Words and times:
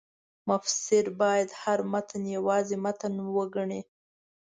مفسر 0.49 1.05
باید 1.21 1.49
هر 1.61 1.79
متن 1.91 2.23
یوازې 2.37 2.75
متن 2.85 3.13
وګڼي. 3.35 3.81